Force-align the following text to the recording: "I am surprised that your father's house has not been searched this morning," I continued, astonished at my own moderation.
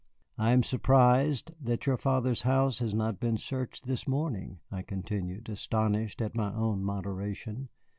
"I 0.35 0.51
am 0.53 0.63
surprised 0.63 1.51
that 1.63 1.85
your 1.85 1.95
father's 1.95 2.41
house 2.41 2.79
has 2.79 2.91
not 2.91 3.19
been 3.19 3.37
searched 3.37 3.85
this 3.85 4.07
morning," 4.07 4.57
I 4.71 4.81
continued, 4.81 5.47
astonished 5.47 6.23
at 6.23 6.33
my 6.33 6.51
own 6.55 6.83
moderation. 6.83 7.69